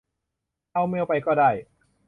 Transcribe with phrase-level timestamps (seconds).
[0.73, 1.49] เอาเมล์ไปก้อได้